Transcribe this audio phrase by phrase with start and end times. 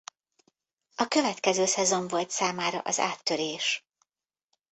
[0.95, 3.85] A következő szezon volt számára az áttörés.